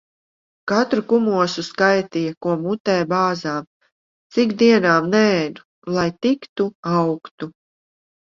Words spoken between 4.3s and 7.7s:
Cik dienām neēdu, lai tik tu augtu.